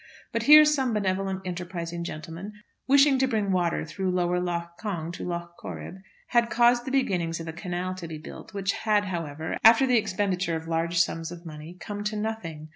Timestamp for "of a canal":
7.39-7.93